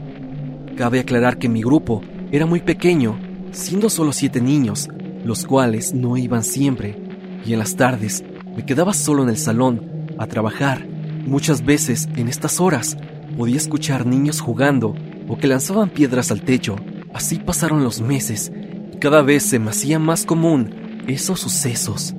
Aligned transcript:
Cabe 0.75 0.99
aclarar 0.99 1.37
que 1.37 1.47
mi 1.47 1.61
grupo 1.61 2.01
era 2.33 2.45
muy 2.45 2.59
pequeño, 2.59 3.17
siendo 3.53 3.89
solo 3.89 4.11
siete 4.11 4.41
niños, 4.41 4.89
los 5.23 5.45
cuales 5.45 5.93
no 5.93 6.17
iban 6.17 6.43
siempre, 6.43 7.01
y 7.45 7.53
en 7.53 7.59
las 7.59 7.77
tardes 7.77 8.25
me 8.57 8.65
quedaba 8.65 8.93
solo 8.93 9.23
en 9.23 9.29
el 9.29 9.37
salón 9.37 10.07
a 10.17 10.27
trabajar 10.27 10.85
Muchas 11.27 11.65
veces, 11.65 12.07
en 12.15 12.29
estas 12.29 12.61
horas, 12.61 12.95
podía 13.35 13.57
escuchar 13.57 14.05
niños 14.05 14.39
jugando 14.39 14.95
o 15.27 15.37
que 15.37 15.47
lanzaban 15.47 15.89
piedras 15.89 16.31
al 16.31 16.41
techo. 16.41 16.77
Así 17.13 17.37
pasaron 17.37 17.83
los 17.83 17.99
meses 17.99 18.49
y 18.93 18.97
cada 18.97 19.21
vez 19.23 19.43
se 19.43 19.59
me 19.59 19.71
hacía 19.71 19.99
más 19.99 20.25
común 20.25 21.03
esos 21.05 21.41
sucesos. 21.41 22.15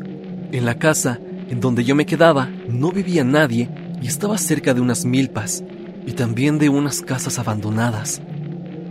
En 0.52 0.66
la 0.66 0.74
casa 0.74 1.20
en 1.48 1.58
donde 1.58 1.84
yo 1.84 1.94
me 1.94 2.04
quedaba 2.04 2.50
no 2.68 2.92
vivía 2.92 3.24
nadie 3.24 3.70
y 4.02 4.06
estaba 4.06 4.36
cerca 4.36 4.74
de 4.74 4.82
unas 4.82 5.06
milpas 5.06 5.64
y 6.06 6.12
también 6.12 6.58
de 6.58 6.68
unas 6.68 7.00
casas 7.00 7.38
abandonadas. 7.38 8.20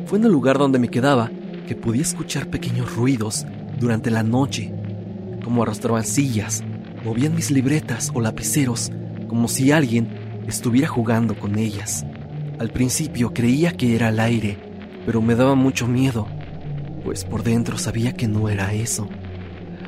Fue 0.07 0.17
en 0.17 0.25
el 0.25 0.31
lugar 0.31 0.57
donde 0.57 0.79
me 0.79 0.89
quedaba 0.89 1.29
que 1.67 1.75
podía 1.75 2.01
escuchar 2.01 2.49
pequeños 2.49 2.95
ruidos 2.95 3.45
durante 3.79 4.09
la 4.09 4.23
noche, 4.23 4.73
como 5.43 5.61
arrastraban 5.61 6.05
sillas, 6.05 6.63
movían 7.05 7.35
mis 7.35 7.51
libretas 7.51 8.09
o 8.15 8.19
lapiceros 8.19 8.91
como 9.27 9.47
si 9.47 9.71
alguien 9.71 10.07
estuviera 10.47 10.87
jugando 10.87 11.37
con 11.37 11.57
ellas. 11.57 12.05
Al 12.59 12.69
principio 12.69 13.33
creía 13.33 13.71
que 13.71 13.95
era 13.95 14.09
el 14.09 14.19
aire, 14.19 14.57
pero 15.05 15.21
me 15.21 15.35
daba 15.35 15.55
mucho 15.55 15.87
miedo, 15.87 16.27
pues 17.03 17.23
por 17.23 17.43
dentro 17.43 17.77
sabía 17.77 18.13
que 18.13 18.27
no 18.27 18.49
era 18.49 18.73
eso. 18.73 19.07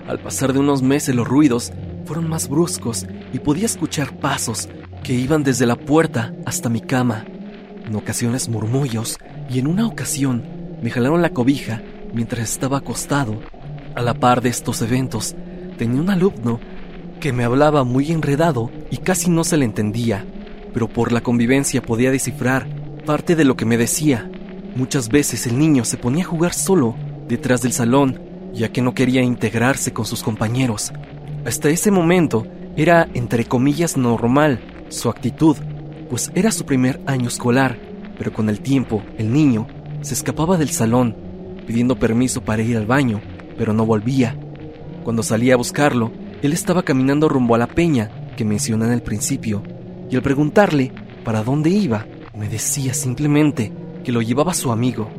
Al 0.08 0.20
pasar 0.20 0.54
de 0.54 0.60
unos 0.60 0.82
meses 0.82 1.16
los 1.16 1.28
ruidos 1.28 1.72
fueron 2.06 2.28
más 2.28 2.50
bruscos 2.50 3.06
y 3.34 3.40
podía 3.40 3.66
escuchar 3.66 4.18
pasos 4.18 4.70
que 5.04 5.14
iban 5.14 5.44
desde 5.44 5.66
la 5.66 5.76
puerta 5.76 6.34
hasta 6.46 6.70
mi 6.70 6.82
cama. 6.82 7.26
En 7.86 7.96
ocasiones 7.96 8.50
murmullos 8.50 9.18
y 9.50 9.60
en 9.60 9.68
una 9.68 9.88
ocasión 9.88 10.44
me 10.82 10.90
jalaron 10.90 11.22
la 11.22 11.32
cobija 11.32 11.82
mientras 12.14 12.50
estaba 12.50 12.78
acostado. 12.78 13.40
A 13.96 14.02
la 14.02 14.14
par 14.14 14.42
de 14.42 14.50
estos 14.50 14.82
eventos, 14.82 15.36
tenía 15.78 16.02
un 16.02 16.10
alumno 16.10 16.60
que 17.20 17.34
me 17.34 17.44
hablaba 17.44 17.84
muy 17.84 18.12
enredado 18.12 18.72
y 18.90 18.98
casi 18.98 19.30
no 19.30 19.44
se 19.44 19.58
le 19.58 19.66
entendía, 19.66 20.26
pero 20.74 20.88
por 20.88 21.12
la 21.12 21.22
convivencia 21.22 21.82
podía 21.82 22.12
descifrar 22.12 22.68
parte 23.06 23.36
de 23.36 23.44
lo 23.44 23.56
que 23.56 23.66
me 23.66 23.78
decía. 23.78 24.30
Muchas 24.76 25.10
veces 25.10 25.46
el 25.48 25.58
niño 25.60 25.86
se 25.86 25.98
ponía 25.98 26.24
a 26.24 26.28
jugar 26.28 26.54
solo 26.54 26.96
detrás 27.28 27.62
del 27.62 27.74
salón, 27.74 28.20
ya 28.54 28.70
que 28.70 28.82
no 28.82 28.94
quería 28.94 29.22
integrarse 29.22 29.94
con 29.94 30.06
sus 30.06 30.24
compañeros. 30.24 30.92
Hasta 31.46 31.70
ese 31.70 31.92
momento 31.92 32.46
era, 32.76 33.08
entre 33.14 33.46
comillas, 33.46 33.98
normal 33.98 34.60
su 34.90 35.10
actitud, 35.10 35.58
pues 36.10 36.32
era 36.34 36.52
su 36.52 36.66
primer 36.66 37.00
año 37.06 37.28
escolar, 37.28 37.78
pero 38.18 38.34
con 38.34 38.50
el 38.50 38.62
tiempo 38.62 39.04
el 39.18 39.32
niño 39.32 39.68
se 40.02 40.14
escapaba 40.14 40.58
del 40.58 40.70
salón, 40.70 41.16
pidiendo 41.68 41.98
permiso 41.98 42.42
para 42.42 42.64
ir 42.64 42.78
al 42.78 42.86
baño, 42.86 43.22
pero 43.58 43.74
no 43.74 43.86
volvía. 43.86 44.36
Cuando 45.04 45.24
salía 45.24 45.54
a 45.54 45.58
buscarlo, 45.58 46.12
él 46.42 46.54
estaba 46.54 46.84
caminando 46.84 47.28
rumbo 47.28 47.56
a 47.56 47.58
la 47.58 47.68
peña 47.68 48.10
que 48.38 48.46
mencioné 48.46 48.86
en 48.86 48.94
el 48.94 49.02
principio, 49.02 49.64
y 50.10 50.16
al 50.16 50.22
preguntarle 50.22 50.92
para 51.24 51.44
dónde 51.44 51.70
iba, 51.70 52.06
me 52.36 52.48
decía 52.48 52.94
simplemente 52.94 53.74
que 54.04 54.12
lo 54.12 54.22
llevaba 54.22 54.54
su 54.54 54.72
amigo. 54.72 55.10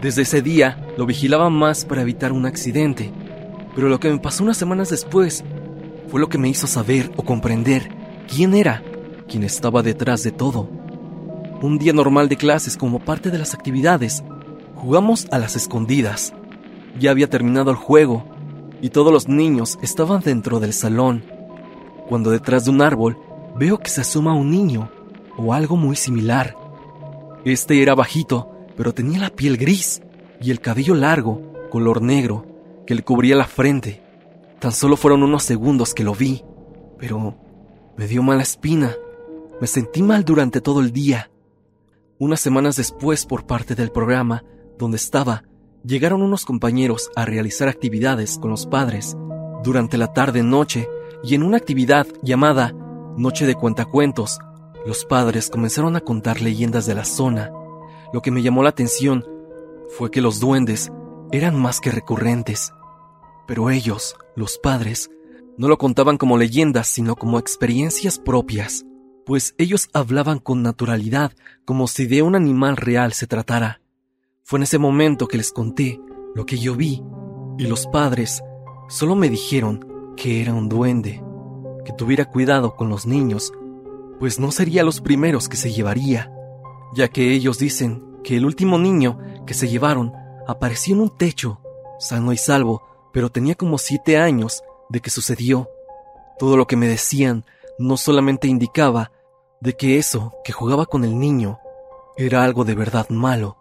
Desde 0.00 0.22
ese 0.22 0.42
día 0.42 0.86
lo 0.96 1.06
vigilaba 1.06 1.50
más 1.50 1.84
para 1.84 2.02
evitar 2.02 2.32
un 2.32 2.46
accidente, 2.46 3.12
pero 3.74 3.88
lo 3.88 3.98
que 3.98 4.10
me 4.10 4.18
pasó 4.18 4.44
unas 4.44 4.56
semanas 4.56 4.90
después 4.90 5.44
fue 6.08 6.20
lo 6.20 6.28
que 6.28 6.38
me 6.38 6.48
hizo 6.48 6.66
saber 6.66 7.10
o 7.16 7.24
comprender 7.24 7.88
quién 8.32 8.54
era 8.54 8.82
quien 9.28 9.42
estaba 9.42 9.82
detrás 9.82 10.22
de 10.22 10.32
todo. 10.32 10.68
Un 11.60 11.78
día 11.78 11.92
normal 11.92 12.28
de 12.28 12.36
clases 12.36 12.76
como 12.76 13.00
parte 13.00 13.30
de 13.30 13.38
las 13.38 13.54
actividades, 13.54 14.22
jugamos 14.76 15.26
a 15.32 15.38
las 15.38 15.56
escondidas. 15.56 16.32
Ya 16.98 17.10
había 17.10 17.28
terminado 17.28 17.70
el 17.70 17.76
juego 17.76 18.24
y 18.80 18.90
todos 18.90 19.12
los 19.12 19.28
niños 19.28 19.78
estaban 19.82 20.20
dentro 20.20 20.60
del 20.60 20.72
salón, 20.72 21.24
cuando 22.08 22.30
detrás 22.30 22.64
de 22.64 22.70
un 22.70 22.82
árbol 22.82 23.18
veo 23.56 23.78
que 23.78 23.90
se 23.90 24.00
asoma 24.00 24.34
un 24.34 24.50
niño 24.50 24.90
o 25.36 25.52
algo 25.52 25.76
muy 25.76 25.96
similar. 25.96 26.56
Este 27.44 27.82
era 27.82 27.94
bajito, 27.94 28.50
pero 28.76 28.92
tenía 28.92 29.18
la 29.18 29.30
piel 29.30 29.56
gris 29.56 30.02
y 30.40 30.50
el 30.50 30.60
cabello 30.60 30.94
largo, 30.94 31.42
color 31.70 32.02
negro, 32.02 32.46
que 32.86 32.94
le 32.94 33.02
cubría 33.02 33.36
la 33.36 33.46
frente. 33.46 34.02
Tan 34.60 34.72
solo 34.72 34.96
fueron 34.96 35.22
unos 35.22 35.44
segundos 35.44 35.94
que 35.94 36.04
lo 36.04 36.14
vi, 36.14 36.42
pero 36.98 37.36
me 37.96 38.06
dio 38.06 38.22
mala 38.22 38.42
espina. 38.42 38.94
Me 39.60 39.66
sentí 39.66 40.02
mal 40.02 40.24
durante 40.24 40.60
todo 40.60 40.80
el 40.80 40.92
día. 40.92 41.30
Unas 42.18 42.40
semanas 42.40 42.76
después, 42.76 43.26
por 43.26 43.46
parte 43.46 43.74
del 43.74 43.90
programa 43.90 44.44
donde 44.78 44.96
estaba, 44.96 45.44
llegaron 45.84 46.22
unos 46.22 46.44
compañeros 46.44 47.10
a 47.16 47.24
realizar 47.24 47.68
actividades 47.68 48.38
con 48.38 48.50
los 48.50 48.66
padres 48.66 49.16
durante 49.62 49.98
la 49.98 50.12
tarde-noche 50.12 50.88
y 51.22 51.34
en 51.34 51.42
una 51.42 51.56
actividad 51.56 52.06
llamada 52.22 52.72
Noche 53.16 53.46
de 53.46 53.56
Cuentacuentos, 53.56 54.38
los 54.86 55.04
padres 55.04 55.50
comenzaron 55.50 55.96
a 55.96 56.00
contar 56.00 56.40
leyendas 56.40 56.86
de 56.86 56.94
la 56.94 57.04
zona. 57.04 57.50
Lo 58.12 58.22
que 58.22 58.30
me 58.30 58.42
llamó 58.42 58.62
la 58.62 58.68
atención 58.70 59.26
fue 59.88 60.10
que 60.10 60.20
los 60.20 60.38
duendes 60.38 60.92
eran 61.32 61.60
más 61.60 61.80
que 61.80 61.90
recurrentes, 61.90 62.72
pero 63.46 63.70
ellos, 63.70 64.16
los 64.36 64.58
padres, 64.58 65.10
no 65.56 65.66
lo 65.68 65.76
contaban 65.76 66.18
como 66.18 66.38
leyendas, 66.38 66.86
sino 66.86 67.16
como 67.16 67.38
experiencias 67.38 68.18
propias, 68.18 68.84
pues 69.26 69.54
ellos 69.58 69.88
hablaban 69.92 70.38
con 70.38 70.62
naturalidad 70.62 71.32
como 71.64 71.88
si 71.88 72.06
de 72.06 72.22
un 72.22 72.36
animal 72.36 72.76
real 72.76 73.12
se 73.12 73.26
tratara. 73.26 73.80
Fue 74.48 74.58
en 74.58 74.62
ese 74.62 74.78
momento 74.78 75.28
que 75.28 75.36
les 75.36 75.52
conté 75.52 76.00
lo 76.34 76.46
que 76.46 76.56
yo 76.56 76.74
vi 76.74 77.04
y 77.58 77.66
los 77.66 77.86
padres 77.86 78.42
solo 78.88 79.14
me 79.14 79.28
dijeron 79.28 80.14
que 80.16 80.40
era 80.40 80.54
un 80.54 80.70
duende, 80.70 81.22
que 81.84 81.92
tuviera 81.92 82.24
cuidado 82.24 82.74
con 82.74 82.88
los 82.88 83.04
niños, 83.04 83.52
pues 84.18 84.40
no 84.40 84.50
sería 84.50 84.84
los 84.84 85.02
primeros 85.02 85.50
que 85.50 85.58
se 85.58 85.70
llevaría, 85.70 86.32
ya 86.94 87.08
que 87.08 87.34
ellos 87.34 87.58
dicen 87.58 88.02
que 88.24 88.38
el 88.38 88.46
último 88.46 88.78
niño 88.78 89.18
que 89.46 89.52
se 89.52 89.68
llevaron 89.68 90.14
apareció 90.46 90.94
en 90.94 91.02
un 91.02 91.14
techo, 91.14 91.60
sano 91.98 92.32
y 92.32 92.38
salvo, 92.38 93.10
pero 93.12 93.28
tenía 93.28 93.54
como 93.54 93.76
siete 93.76 94.16
años 94.16 94.62
de 94.88 95.00
que 95.00 95.10
sucedió. 95.10 95.68
Todo 96.38 96.56
lo 96.56 96.66
que 96.66 96.76
me 96.76 96.88
decían 96.88 97.44
no 97.78 97.98
solamente 97.98 98.48
indicaba 98.48 99.12
de 99.60 99.74
que 99.74 99.98
eso 99.98 100.32
que 100.42 100.52
jugaba 100.54 100.86
con 100.86 101.04
el 101.04 101.18
niño 101.18 101.58
era 102.16 102.44
algo 102.44 102.64
de 102.64 102.74
verdad 102.74 103.10
malo, 103.10 103.57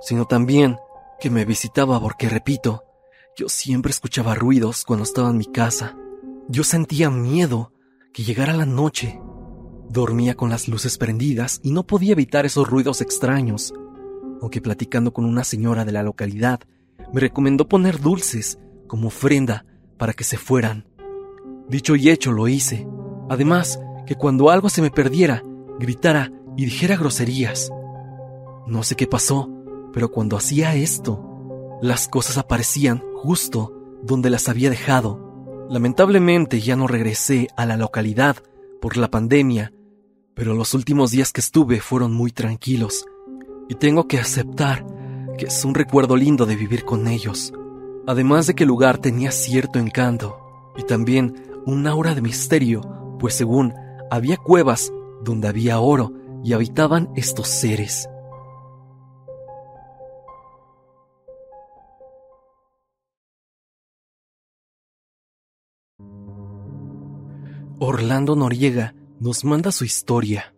sino 0.00 0.26
también 0.26 0.78
que 1.20 1.30
me 1.30 1.44
visitaba 1.44 2.00
porque, 2.00 2.28
repito, 2.28 2.84
yo 3.36 3.48
siempre 3.48 3.90
escuchaba 3.90 4.34
ruidos 4.34 4.84
cuando 4.84 5.04
estaba 5.04 5.30
en 5.30 5.38
mi 5.38 5.46
casa. 5.46 5.96
Yo 6.48 6.64
sentía 6.64 7.10
miedo 7.10 7.72
que 8.12 8.22
llegara 8.22 8.52
la 8.54 8.66
noche. 8.66 9.20
Dormía 9.88 10.34
con 10.34 10.50
las 10.50 10.68
luces 10.68 10.98
prendidas 10.98 11.60
y 11.62 11.70
no 11.70 11.86
podía 11.86 12.12
evitar 12.12 12.46
esos 12.46 12.68
ruidos 12.68 13.00
extraños, 13.00 13.72
aunque 14.40 14.60
platicando 14.60 15.12
con 15.12 15.24
una 15.24 15.44
señora 15.44 15.84
de 15.84 15.92
la 15.92 16.02
localidad, 16.02 16.60
me 17.12 17.20
recomendó 17.20 17.68
poner 17.68 18.00
dulces 18.00 18.58
como 18.86 19.08
ofrenda 19.08 19.64
para 19.98 20.12
que 20.12 20.24
se 20.24 20.36
fueran. 20.36 20.86
Dicho 21.68 21.94
y 21.96 22.08
hecho 22.08 22.32
lo 22.32 22.48
hice. 22.48 22.86
Además, 23.28 23.80
que 24.06 24.16
cuando 24.16 24.50
algo 24.50 24.68
se 24.68 24.82
me 24.82 24.90
perdiera, 24.90 25.42
gritara 25.78 26.32
y 26.56 26.64
dijera 26.64 26.96
groserías. 26.96 27.70
No 28.66 28.82
sé 28.82 28.96
qué 28.96 29.06
pasó, 29.06 29.48
pero 29.92 30.10
cuando 30.10 30.36
hacía 30.36 30.74
esto, 30.74 31.78
las 31.82 32.08
cosas 32.08 32.38
aparecían 32.38 33.02
justo 33.14 33.72
donde 34.02 34.30
las 34.30 34.48
había 34.48 34.70
dejado. 34.70 35.66
Lamentablemente 35.68 36.60
ya 36.60 36.76
no 36.76 36.86
regresé 36.86 37.48
a 37.56 37.66
la 37.66 37.76
localidad 37.76 38.36
por 38.80 38.96
la 38.96 39.10
pandemia, 39.10 39.72
pero 40.34 40.54
los 40.54 40.74
últimos 40.74 41.10
días 41.10 41.32
que 41.32 41.40
estuve 41.40 41.80
fueron 41.80 42.12
muy 42.12 42.32
tranquilos 42.32 43.04
y 43.68 43.74
tengo 43.74 44.08
que 44.08 44.18
aceptar 44.18 44.84
que 45.38 45.46
es 45.46 45.64
un 45.64 45.74
recuerdo 45.74 46.16
lindo 46.16 46.44
de 46.44 46.56
vivir 46.56 46.84
con 46.84 47.08
ellos. 47.08 47.52
Además 48.06 48.46
de 48.46 48.54
que 48.54 48.64
el 48.64 48.68
lugar 48.68 48.98
tenía 48.98 49.30
cierto 49.30 49.78
encanto 49.78 50.38
y 50.76 50.82
también 50.82 51.50
un 51.66 51.86
aura 51.86 52.14
de 52.14 52.22
misterio, 52.22 53.16
pues 53.18 53.34
según 53.34 53.74
había 54.10 54.36
cuevas 54.36 54.92
donde 55.22 55.48
había 55.48 55.78
oro 55.78 56.12
y 56.42 56.52
habitaban 56.52 57.10
estos 57.14 57.48
seres. 57.48 58.08
Orlando 67.82 68.36
Noriega 68.36 68.94
nos 69.20 69.42
manda 69.42 69.72
su 69.72 69.86
historia. 69.86 70.54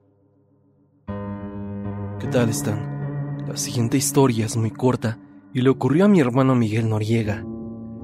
¿Qué 2.19 2.27
tal 2.27 2.49
están? 2.49 3.45
La 3.47 3.57
siguiente 3.57 3.97
historia 3.97 4.47
es 4.47 4.57
muy 4.57 4.73
corta 4.73 5.21
y 5.55 5.61
le 5.61 5.71
ocurrió 5.71 6.07
a 6.07 6.09
mi 6.09 6.19
hermano 6.19 6.57
Miguel 6.57 6.89
Noriega. 6.89 7.47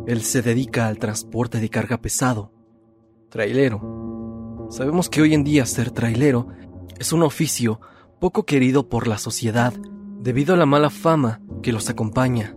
Él 0.06 0.22
se 0.22 0.40
dedica 0.40 0.86
al 0.86 0.98
transporte 0.98 1.58
de 1.58 1.68
carga 1.68 2.00
pesado, 2.00 2.52
trailero. 3.28 4.68
Sabemos 4.70 5.08
que 5.08 5.20
hoy 5.20 5.34
en 5.34 5.42
día 5.42 5.66
ser 5.66 5.90
trailero 5.90 6.46
es 7.00 7.12
un 7.12 7.24
oficio 7.24 7.80
poco 8.20 8.46
querido 8.46 8.88
por 8.88 9.08
la 9.08 9.18
sociedad 9.18 9.74
debido 10.20 10.54
a 10.54 10.56
la 10.56 10.66
mala 10.66 10.90
fama 10.90 11.40
que 11.60 11.72
los 11.72 11.90
acompaña. 11.90 12.54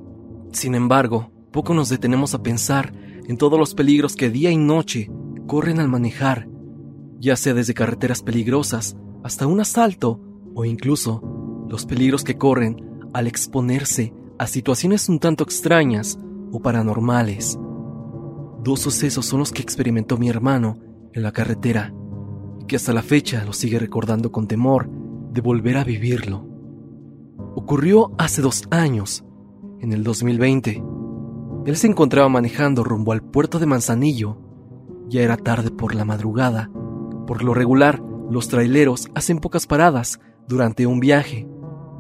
Sin 0.52 0.76
embargo, 0.76 1.32
poco 1.52 1.74
nos 1.74 1.90
detenemos 1.90 2.36
a 2.36 2.44
pensar 2.44 2.94
en 3.26 3.38
todos 3.38 3.58
los 3.58 3.74
peligros 3.74 4.16
que 4.16 4.30
día 4.30 4.52
y 4.52 4.58
noche 4.58 5.10
corren 5.48 5.80
al 5.80 5.88
manejar 5.88 6.51
ya 7.22 7.36
sea 7.36 7.54
desde 7.54 7.76
carreteras 7.76 8.24
peligrosas 8.24 8.98
hasta 9.24 9.46
un 9.46 9.60
asalto 9.60 10.20
o 10.56 10.66
incluso 10.66 11.22
los 11.70 11.86
peligros 11.86 12.24
que 12.24 12.38
corren 12.38 13.00
al 13.14 13.28
exponerse 13.28 14.12
a 14.40 14.48
situaciones 14.48 15.08
un 15.08 15.20
tanto 15.20 15.44
extrañas 15.44 16.18
o 16.52 16.60
paranormales. 16.62 17.60
Dos 18.64 18.80
sucesos 18.80 19.28
son 19.28 19.40
los 19.40 19.52
que 19.52 19.62
experimentó 19.62 20.18
mi 20.18 20.30
hermano 20.30 20.80
en 21.14 21.22
la 21.22 21.32
carretera 21.32 21.94
y 22.60 22.66
que 22.66 22.76
hasta 22.76 22.92
la 22.92 23.04
fecha 23.04 23.46
lo 23.46 23.54
sigue 23.54 23.78
recordando 23.78 24.32
con 24.32 24.48
temor 24.48 24.90
de 25.32 25.42
volver 25.42 25.78
a 25.78 25.84
vivirlo. 25.84 26.48
Ocurrió 27.56 28.12
hace 28.18 28.42
dos 28.42 28.64
años, 28.72 29.24
en 29.80 29.94
el 29.94 30.04
2020. 30.04 30.84
Él 31.68 31.78
se 31.78 31.88
encontraba 31.88 32.30
manejando 32.30 32.84
rumbo 32.84 33.12
al 33.12 33.22
puerto 33.22 33.60
de 33.60 33.68
Manzanillo. 33.68 34.40
Ya 35.08 35.22
era 35.22 35.38
tarde 35.38 35.70
por 35.70 35.94
la 35.94 36.06
madrugada 36.06 36.72
por 37.32 37.46
lo 37.46 37.54
regular, 37.54 38.04
los 38.30 38.50
traileros 38.50 39.08
hacen 39.16 39.40
pocas 39.40 39.66
paradas 39.66 40.20
durante 40.50 40.86
un 40.86 41.00
viaje, 41.00 41.48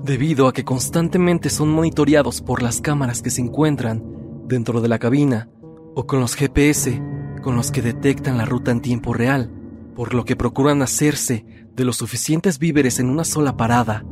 debido 0.04 0.46
a 0.46 0.52
que 0.52 0.66
constantemente 0.66 1.50
son 1.50 1.70
monitoreados 1.70 2.42
por 2.42 2.62
las 2.62 2.82
cámaras 2.82 3.22
que 3.22 3.30
se 3.30 3.40
encuentran 3.40 4.04
dentro 4.50 4.82
de 4.82 4.90
la 4.90 5.00
cabina 5.00 5.48
o 5.96 6.06
con 6.06 6.20
los 6.20 6.36
GPS 6.36 7.02
con 7.42 7.56
los 7.56 7.72
que 7.72 7.82
detectan 7.82 8.38
la 8.38 8.44
ruta 8.44 8.72
en 8.72 8.82
tiempo 8.82 9.14
real, 9.14 9.50
por 9.96 10.14
lo 10.14 10.26
que 10.26 10.36
procuran 10.36 10.82
hacerse 10.82 11.46
de 11.78 11.86
los 11.86 11.96
suficientes 11.96 12.60
víveres 12.60 13.00
en 13.00 13.10
una 13.10 13.24
sola 13.24 13.56
parada, 13.56 14.04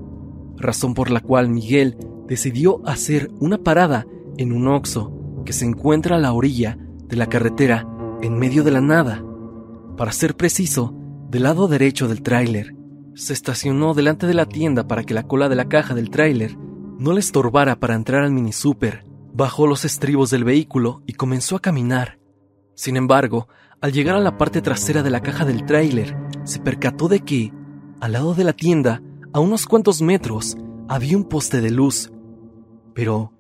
razón 0.55 0.93
por 0.93 1.11
la 1.11 1.19
cual 1.19 1.49
Miguel 1.49 1.97
decidió 2.29 2.81
hacer 2.87 3.29
una 3.41 3.57
parada 3.57 4.07
en 4.37 4.53
un 4.53 4.69
oxo 4.69 5.11
que 5.45 5.51
se 5.51 5.65
encuentra 5.65 6.15
a 6.15 6.19
la 6.19 6.31
orilla 6.31 6.77
de 7.09 7.17
la 7.17 7.27
carretera 7.27 7.85
en 8.21 8.39
medio 8.39 8.63
de 8.63 8.71
la 8.71 8.79
nada. 8.79 9.21
Para 9.97 10.13
ser 10.13 10.37
preciso, 10.37 10.95
del 11.29 11.43
lado 11.43 11.67
derecho 11.67 12.07
del 12.07 12.23
tráiler. 12.23 12.75
Se 13.13 13.33
estacionó 13.33 13.93
delante 13.93 14.25
de 14.25 14.33
la 14.33 14.47
tienda 14.47 14.87
para 14.87 15.03
que 15.03 15.13
la 15.13 15.23
cola 15.23 15.47
de 15.47 15.55
la 15.55 15.69
caja 15.69 15.93
del 15.93 16.09
tráiler 16.09 16.57
no 16.97 17.13
le 17.13 17.19
estorbara 17.19 17.79
para 17.79 17.95
entrar 17.95 18.23
al 18.23 18.31
mini 18.31 18.51
super. 18.51 19.05
Bajó 19.33 19.67
los 19.67 19.85
estribos 19.85 20.31
del 20.31 20.43
vehículo 20.43 21.03
y 21.05 21.13
comenzó 21.13 21.55
a 21.55 21.61
caminar. 21.61 22.19
Sin 22.73 22.97
embargo, 22.97 23.47
al 23.79 23.93
llegar 23.93 24.15
a 24.15 24.21
la 24.21 24.37
parte 24.37 24.61
trasera 24.61 25.03
de 25.03 25.11
la 25.11 25.21
caja 25.21 25.45
del 25.45 25.65
tráiler, 25.65 26.17
se 26.43 26.59
percató 26.59 27.07
de 27.07 27.19
que, 27.19 27.53
al 27.99 28.13
lado 28.13 28.33
de 28.33 28.43
la 28.43 28.53
tienda, 28.53 29.01
a 29.31 29.39
unos 29.39 29.67
cuantos 29.67 30.01
metros, 30.01 30.57
había 30.87 31.15
un 31.15 31.25
poste 31.25 31.61
de 31.61 31.69
luz. 31.69 32.11
Pero 32.95 33.33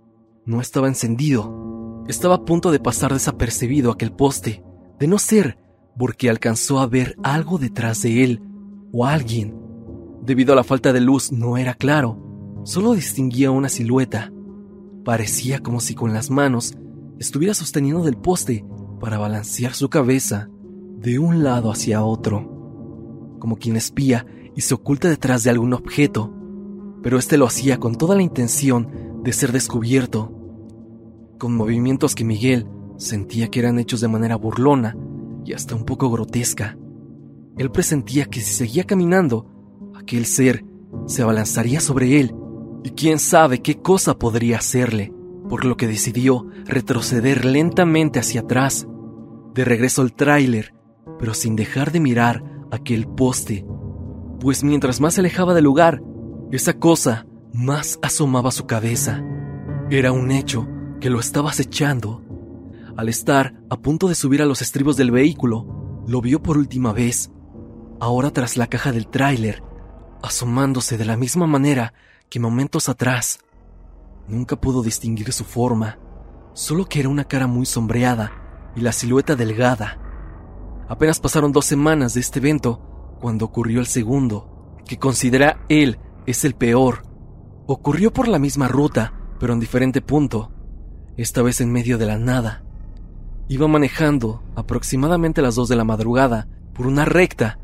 no 0.45 0.61
estaba 0.61 0.87
encendido. 0.87 2.03
Estaba 2.07 2.35
a 2.35 2.45
punto 2.45 2.71
de 2.71 2.79
pasar 2.79 3.13
desapercibido 3.13 3.91
aquel 3.91 4.11
poste, 4.11 4.63
de 4.99 5.07
no 5.07 5.17
ser 5.17 5.57
porque 5.99 6.29
alcanzó 6.29 6.79
a 6.79 6.87
ver 6.87 7.17
algo 7.23 7.57
detrás 7.57 8.01
de 8.01 8.23
él 8.23 8.41
o 8.93 9.05
alguien. 9.05 9.53
Debido 10.23 10.53
a 10.53 10.55
la 10.55 10.63
falta 10.63 10.93
de 10.93 11.01
luz 11.01 11.33
no 11.33 11.57
era 11.57 11.73
claro, 11.73 12.61
solo 12.63 12.93
distinguía 12.93 13.51
una 13.51 13.67
silueta. 13.67 14.31
Parecía 15.03 15.59
como 15.59 15.81
si 15.81 15.95
con 15.95 16.13
las 16.13 16.29
manos 16.29 16.73
estuviera 17.19 17.53
sosteniendo 17.53 18.01
del 18.01 18.15
poste 18.15 18.65
para 19.01 19.17
balancear 19.17 19.73
su 19.73 19.89
cabeza 19.89 20.47
de 20.99 21.19
un 21.19 21.43
lado 21.43 21.69
hacia 21.69 22.01
otro, 22.01 23.35
como 23.39 23.57
quien 23.57 23.75
espía 23.75 24.25
y 24.55 24.61
se 24.61 24.75
oculta 24.75 25.09
detrás 25.09 25.43
de 25.43 25.49
algún 25.49 25.73
objeto, 25.73 26.33
pero 27.03 27.19
este 27.19 27.37
lo 27.37 27.45
hacía 27.45 27.77
con 27.77 27.95
toda 27.95 28.15
la 28.15 28.23
intención 28.23 29.21
de 29.21 29.33
ser 29.33 29.51
descubierto, 29.51 30.33
con 31.37 31.55
movimientos 31.57 32.15
que 32.15 32.23
Miguel 32.23 32.67
sentía 32.95 33.49
que 33.49 33.59
eran 33.59 33.79
hechos 33.79 33.99
de 33.99 34.07
manera 34.07 34.37
burlona 34.37 34.95
y 35.45 35.53
hasta 35.53 35.75
un 35.75 35.85
poco 35.85 36.09
grotesca. 36.09 36.77
Él 37.57 37.71
presentía 37.71 38.25
que 38.25 38.41
si 38.41 38.53
seguía 38.53 38.85
caminando, 38.85 39.45
aquel 39.95 40.25
ser 40.25 40.65
se 41.05 41.21
abalanzaría 41.21 41.79
sobre 41.79 42.19
él 42.19 42.33
y 42.83 42.91
quién 42.91 43.19
sabe 43.19 43.61
qué 43.61 43.81
cosa 43.81 44.17
podría 44.17 44.57
hacerle, 44.57 45.13
por 45.49 45.65
lo 45.65 45.75
que 45.75 45.87
decidió 45.87 46.47
retroceder 46.65 47.45
lentamente 47.45 48.19
hacia 48.19 48.41
atrás, 48.41 48.87
de 49.53 49.65
regreso 49.65 50.01
al 50.01 50.13
tráiler, 50.13 50.73
pero 51.17 51.33
sin 51.33 51.55
dejar 51.55 51.91
de 51.91 51.99
mirar 51.99 52.43
aquel 52.71 53.07
poste, 53.07 53.65
pues 54.39 54.63
mientras 54.63 55.01
más 55.01 55.15
se 55.15 55.21
alejaba 55.21 55.53
del 55.53 55.65
lugar, 55.65 56.01
esa 56.51 56.73
cosa 56.73 57.25
más 57.53 57.99
asomaba 58.01 58.51
su 58.51 58.65
cabeza. 58.65 59.23
Era 59.89 60.11
un 60.11 60.31
hecho 60.31 60.67
que 61.01 61.09
lo 61.09 61.19
estaba 61.19 61.49
acechando 61.49 62.23
al 62.99 63.07
estar 63.07 63.53
a 63.69 63.77
punto 63.77 64.09
de 64.09 64.15
subir 64.15 64.41
a 64.41 64.45
los 64.45 64.61
estribos 64.61 64.97
del 64.97 65.09
vehículo, 65.09 66.03
lo 66.05 66.19
vio 66.19 66.43
por 66.43 66.57
última 66.57 66.91
vez, 66.91 67.31
ahora 68.01 68.31
tras 68.31 68.57
la 68.57 68.67
caja 68.67 68.91
del 68.91 69.07
tráiler, 69.07 69.63
asomándose 70.21 70.97
de 70.97 71.05
la 71.05 71.15
misma 71.15 71.47
manera 71.47 71.93
que 72.29 72.41
momentos 72.41 72.89
atrás. 72.89 73.39
Nunca 74.27 74.57
pudo 74.57 74.83
distinguir 74.83 75.31
su 75.31 75.45
forma, 75.45 75.97
solo 76.51 76.87
que 76.87 76.99
era 76.99 77.07
una 77.07 77.23
cara 77.23 77.47
muy 77.47 77.65
sombreada 77.65 78.33
y 78.75 78.81
la 78.81 78.91
silueta 78.91 79.37
delgada. 79.37 79.97
Apenas 80.89 81.21
pasaron 81.21 81.53
dos 81.53 81.63
semanas 81.63 82.15
de 82.15 82.19
este 82.19 82.39
evento 82.39 83.15
cuando 83.21 83.45
ocurrió 83.45 83.79
el 83.79 83.87
segundo, 83.87 84.75
que 84.85 84.99
considera 84.99 85.63
él 85.69 85.99
es 86.25 86.43
el 86.43 86.53
peor. 86.53 87.03
Ocurrió 87.65 88.11
por 88.11 88.27
la 88.27 88.39
misma 88.39 88.67
ruta, 88.67 89.13
pero 89.39 89.53
en 89.53 89.61
diferente 89.61 90.01
punto, 90.01 90.51
esta 91.15 91.41
vez 91.41 91.61
en 91.61 91.71
medio 91.71 91.97
de 91.97 92.05
la 92.05 92.17
nada. 92.17 92.65
Iba 93.51 93.67
manejando 93.67 94.43
aproximadamente 94.55 95.41
las 95.41 95.55
2 95.55 95.69
de 95.69 95.75
la 95.75 95.83
madrugada 95.83 96.47
por 96.75 96.85
una 96.85 97.03
recta 97.03 97.57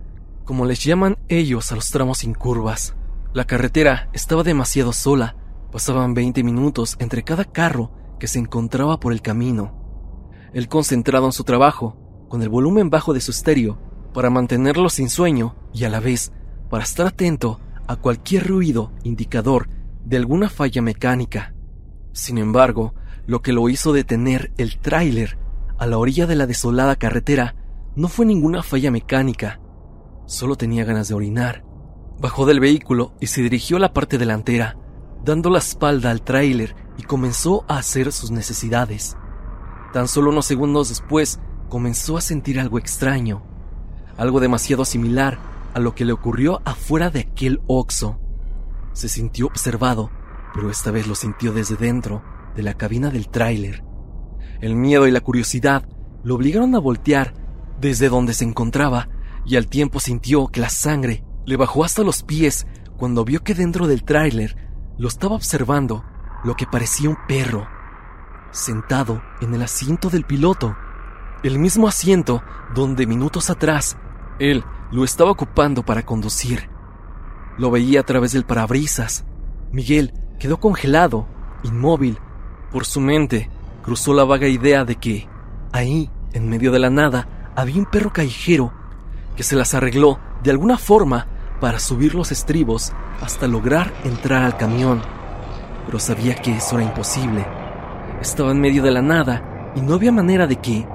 como 0.44 0.66
les 0.66 0.84
llaman 0.84 1.16
ellos 1.28 1.72
a 1.72 1.76
los 1.76 1.92
tramos 1.92 2.18
sin 2.20 2.34
curvas. 2.34 2.96
La 3.34 3.46
carretera 3.46 4.10
estaba 4.12 4.42
demasiado 4.42 4.94
sola, 4.94 5.36
pasaban 5.72 6.16
20 6.16 6.44
minutos 6.44 6.96
entre 6.98 7.24
cada 7.24 7.46
carro 7.46 7.92
que 8.20 8.28
se 8.28 8.40
encontraba 8.40 9.00
por 9.00 9.14
el 9.14 9.22
camino. 9.22 9.76
Él 10.54 10.68
concentrado 10.70 11.28
en 11.28 11.32
su 11.32 11.44
trabajo, 11.44 11.96
con 12.30 12.42
el 12.42 12.50
volumen 12.50 12.90
bajo 12.90 13.14
de 13.14 13.22
su 13.22 13.30
estéreo, 13.30 13.78
para 14.12 14.32
mantenerlo 14.32 14.90
sin 14.90 15.08
sueño 15.08 15.56
y 15.72 15.84
a 15.84 15.90
la 15.90 16.00
vez 16.00 16.32
para 16.68 16.84
estar 16.84 17.06
atento 17.06 17.60
a 17.88 17.96
cualquier 17.96 18.48
ruido 18.48 18.92
indicador 19.04 19.70
de 20.04 20.18
alguna 20.18 20.50
falla 20.50 20.82
mecánica. 20.82 21.54
Sin 22.12 22.40
embargo, 22.40 22.96
lo 23.28 23.44
que 23.44 23.54
lo 23.54 23.70
hizo 23.70 23.94
detener 23.94 24.52
el 24.58 24.80
tráiler 24.80 25.45
a 25.78 25.86
la 25.86 25.98
orilla 25.98 26.26
de 26.26 26.36
la 26.36 26.48
desolada 26.48 26.96
carretera 26.96 27.56
no 27.96 28.08
fue 28.08 28.26
ninguna 28.26 28.64
falla 28.64 28.92
mecánica, 28.92 29.60
solo 30.26 30.56
tenía 30.56 30.84
ganas 30.84 31.08
de 31.08 31.16
orinar. 31.16 31.64
Bajó 32.20 32.46
del 32.46 32.60
vehículo 32.60 33.14
y 33.20 33.28
se 33.28 33.42
dirigió 33.42 33.78
a 33.78 33.80
la 33.80 33.94
parte 33.94 34.18
delantera, 34.18 34.78
dando 35.24 35.50
la 35.50 35.60
espalda 35.60 36.12
al 36.12 36.22
tráiler 36.22 36.76
y 36.98 37.04
comenzó 37.04 37.66
a 37.68 37.78
hacer 37.78 38.12
sus 38.12 38.32
necesidades. 38.32 39.18
Tan 39.94 40.08
solo 40.08 40.32
unos 40.32 40.46
segundos 40.46 40.90
después 40.90 41.40
comenzó 41.70 42.18
a 42.18 42.22
sentir 42.22 42.60
algo 42.60 42.80
extraño, 42.80 43.44
algo 44.18 44.40
demasiado 44.40 44.86
similar 44.86 45.40
a 45.74 45.80
lo 45.80 45.94
que 45.94 46.06
le 46.06 46.14
ocurrió 46.14 46.62
afuera 46.66 47.10
de 47.10 47.22
aquel 47.22 47.62
oxo. 47.68 48.20
Se 48.94 49.10
sintió 49.10 49.48
observado, 49.48 50.10
pero 50.54 50.70
esta 50.70 50.92
vez 50.92 51.08
lo 51.08 51.16
sintió 51.16 51.54
desde 51.54 51.76
dentro 51.76 52.24
de 52.56 52.64
la 52.64 52.74
cabina 52.74 53.10
del 53.10 53.30
tráiler. 53.30 53.85
El 54.62 54.76
miedo 54.76 55.08
y 55.08 55.12
la 55.12 55.22
curiosidad 55.22 55.88
lo 56.24 56.36
obligaron 56.36 56.76
a 56.76 56.80
voltear 56.80 57.34
desde 57.80 58.10
donde 58.10 58.34
se 58.34 58.46
encontraba 58.46 59.10
y 59.46 59.58
al 59.58 59.68
tiempo 59.68 60.00
sintió 60.00 60.48
que 60.48 60.62
la 60.62 60.70
sangre 60.70 61.24
le 61.46 61.58
bajó 61.58 61.84
hasta 61.84 62.04
los 62.04 62.24
pies 62.24 62.66
cuando 62.98 63.26
vio 63.26 63.44
que 63.44 63.54
dentro 63.54 63.88
del 63.88 64.04
tráiler 64.04 64.56
lo 64.98 65.08
estaba 65.08 65.36
observando 65.36 66.04
lo 66.44 66.56
que 66.56 66.66
parecía 66.66 67.10
un 67.10 67.18
perro, 67.28 67.68
sentado 68.52 69.22
en 69.42 69.54
el 69.54 69.62
asiento 69.62 70.10
del 70.10 70.24
piloto, 70.24 70.76
el 71.44 71.60
mismo 71.60 71.88
asiento 71.88 72.42
donde 72.74 73.06
minutos 73.06 73.50
atrás 73.50 73.98
él 74.40 74.64
lo 74.92 75.04
estaba 75.04 75.32
ocupando 75.32 75.84
para 75.84 76.06
conducir. 76.06 76.70
Lo 77.58 77.72
veía 77.72 78.02
a 78.02 78.04
través 78.04 78.34
del 78.34 78.46
parabrisas. 78.46 79.26
Miguel 79.72 80.14
quedó 80.40 80.60
congelado, 80.60 81.28
inmóvil. 81.64 82.20
Por 82.72 82.86
su 82.86 83.00
mente 83.00 83.50
cruzó 83.86 84.16
la 84.16 84.24
vaga 84.24 84.48
idea 84.48 84.84
de 84.84 84.96
que, 84.96 85.30
ahí, 85.72 86.10
en 86.34 86.50
medio 86.50 86.72
de 86.72 86.80
la 86.80 86.90
nada, 86.90 87.52
había 87.56 87.78
un 87.78 87.86
perro 87.86 88.12
callejero 88.12 88.74
que 89.38 89.44
se 89.44 89.56
las 89.56 89.76
arregló 89.76 90.20
de 90.44 90.50
alguna 90.50 90.80
forma 90.80 91.28
para 91.62 91.78
subir 91.78 92.16
los 92.16 92.32
estribos 92.32 92.92
hasta 93.22 93.48
lograr 93.48 93.94
entrar 94.04 94.44
al 94.44 94.58
camión. 94.58 95.04
Pero 95.86 96.00
sabía 96.00 96.34
que 96.34 96.58
eso 96.58 96.78
era 96.78 96.88
imposible. 96.88 97.46
Estaba 98.20 98.52
en 98.52 98.60
medio 98.60 98.82
de 98.82 98.90
la 98.90 99.04
nada 99.04 99.72
y 99.76 99.82
no 99.82 99.94
había 99.94 100.12
manera 100.12 100.48
de 100.48 100.56
que 100.56 100.88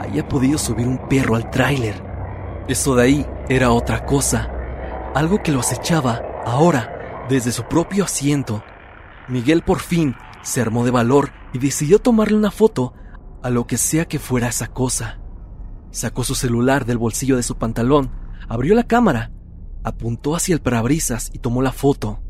haya 0.00 0.26
podido 0.26 0.58
subir 0.58 0.88
un 0.88 0.98
perro 1.08 1.36
al 1.36 1.50
tráiler. 1.50 2.02
Eso 2.66 2.96
de 2.96 3.02
ahí 3.04 3.26
era 3.48 3.70
otra 3.70 4.04
cosa, 4.04 4.50
algo 5.14 5.40
que 5.40 5.52
lo 5.52 5.60
acechaba 5.60 6.20
ahora 6.44 7.26
desde 7.28 7.52
su 7.52 7.62
propio 7.64 8.04
asiento. 8.04 8.64
Miguel 9.28 9.62
por 9.62 9.78
fin 9.78 10.16
se 10.42 10.60
armó 10.60 10.84
de 10.84 10.90
valor 10.90 11.30
y 11.52 11.58
decidió 11.58 11.98
tomarle 11.98 12.36
una 12.36 12.50
foto 12.50 12.94
a 13.42 13.50
lo 13.50 13.66
que 13.66 13.76
sea 13.76 14.06
que 14.06 14.18
fuera 14.18 14.48
esa 14.48 14.68
cosa. 14.68 15.20
Sacó 15.90 16.24
su 16.24 16.34
celular 16.34 16.84
del 16.84 16.98
bolsillo 16.98 17.36
de 17.36 17.42
su 17.42 17.56
pantalón, 17.56 18.10
abrió 18.48 18.74
la 18.74 18.84
cámara, 18.84 19.32
apuntó 19.84 20.36
hacia 20.36 20.54
el 20.54 20.60
parabrisas 20.60 21.30
y 21.32 21.38
tomó 21.38 21.62
la 21.62 21.72
foto. 21.72 22.20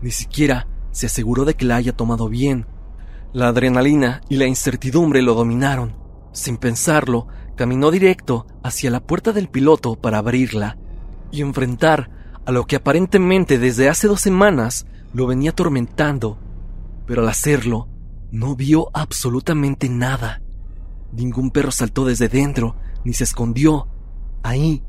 Ni 0.00 0.10
siquiera 0.10 0.66
se 0.90 1.06
aseguró 1.06 1.44
de 1.44 1.54
que 1.54 1.64
la 1.64 1.76
haya 1.76 1.92
tomado 1.92 2.28
bien. 2.28 2.66
La 3.32 3.48
adrenalina 3.48 4.20
y 4.28 4.36
la 4.36 4.46
incertidumbre 4.46 5.22
lo 5.22 5.34
dominaron. 5.34 5.96
Sin 6.32 6.58
pensarlo, 6.58 7.28
caminó 7.56 7.90
directo 7.90 8.46
hacia 8.62 8.90
la 8.90 9.00
puerta 9.00 9.32
del 9.32 9.48
piloto 9.48 9.96
para 9.96 10.18
abrirla 10.18 10.76
y 11.30 11.40
enfrentar 11.40 12.10
a 12.44 12.52
lo 12.52 12.66
que 12.66 12.76
aparentemente 12.76 13.58
desde 13.58 13.88
hace 13.88 14.08
dos 14.08 14.20
semanas 14.20 14.86
lo 15.14 15.26
venía 15.26 15.50
atormentando. 15.50 16.38
Pero 17.06 17.22
al 17.22 17.28
hacerlo, 17.28 17.88
no 18.30 18.56
vio 18.56 18.88
absolutamente 18.94 19.88
nada. 19.88 20.40
Ningún 21.12 21.50
perro 21.50 21.70
saltó 21.70 22.04
desde 22.04 22.28
dentro, 22.28 22.76
ni 23.04 23.12
se 23.12 23.24
escondió. 23.24 23.88
Ahí 24.42 24.82